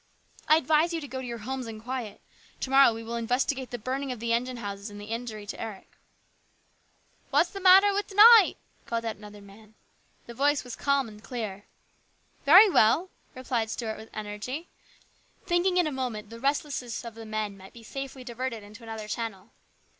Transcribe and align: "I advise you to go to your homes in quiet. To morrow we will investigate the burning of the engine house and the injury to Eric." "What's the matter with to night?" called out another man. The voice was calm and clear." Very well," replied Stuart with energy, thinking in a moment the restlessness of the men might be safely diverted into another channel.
"I 0.49 0.57
advise 0.57 0.93
you 0.95 0.99
to 1.01 1.07
go 1.07 1.21
to 1.21 1.27
your 1.27 1.37
homes 1.45 1.67
in 1.67 1.79
quiet. 1.79 2.21
To 2.61 2.71
morrow 2.71 2.91
we 2.91 3.03
will 3.03 3.17
investigate 3.17 3.69
the 3.69 3.77
burning 3.77 4.11
of 4.11 4.19
the 4.19 4.33
engine 4.33 4.57
house 4.57 4.89
and 4.89 4.99
the 4.99 5.05
injury 5.13 5.45
to 5.45 5.61
Eric." 5.61 5.95
"What's 7.29 7.51
the 7.51 7.59
matter 7.59 7.93
with 7.93 8.07
to 8.07 8.15
night?" 8.15 8.55
called 8.87 9.05
out 9.05 9.17
another 9.17 9.43
man. 9.43 9.75
The 10.25 10.33
voice 10.33 10.63
was 10.63 10.75
calm 10.75 11.07
and 11.07 11.21
clear." 11.23 11.65
Very 12.47 12.67
well," 12.67 13.11
replied 13.35 13.69
Stuart 13.69 13.97
with 13.97 14.09
energy, 14.11 14.69
thinking 15.45 15.77
in 15.77 15.85
a 15.85 15.91
moment 15.91 16.31
the 16.31 16.39
restlessness 16.39 17.05
of 17.05 17.13
the 17.13 17.23
men 17.23 17.55
might 17.55 17.73
be 17.73 17.83
safely 17.83 18.23
diverted 18.23 18.63
into 18.63 18.81
another 18.81 19.07
channel. 19.07 19.51